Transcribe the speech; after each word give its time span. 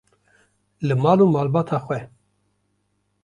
li 0.87 0.93
mal 1.03 1.19
û 1.23 1.25
malbata 1.33 1.77
xwe. 1.85 1.99